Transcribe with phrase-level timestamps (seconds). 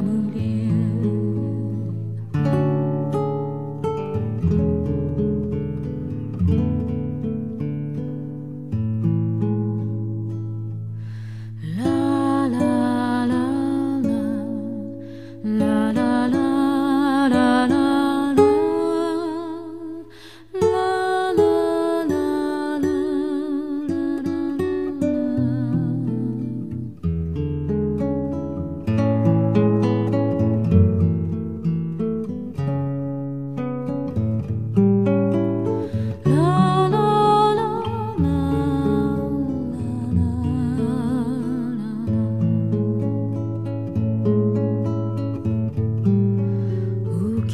[0.00, 0.53] 眠り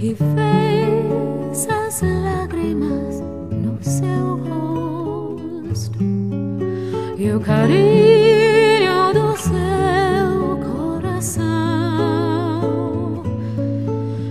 [0.01, 4.39] que fez as lágrimas no seu
[5.69, 5.99] rosto
[7.19, 11.43] e o carinho do seu coração.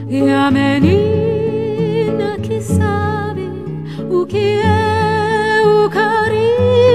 [0.10, 3.48] E a menina que sabe
[4.10, 6.89] o que é o carinho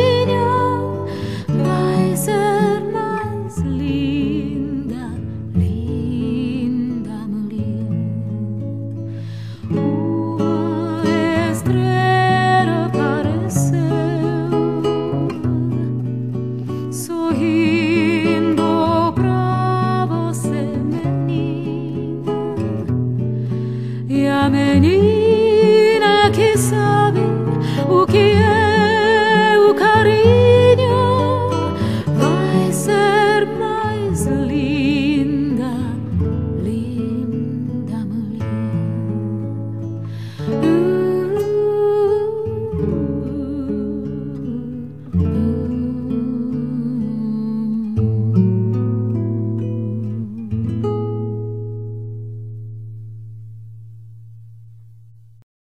[34.35, 34.94] believe.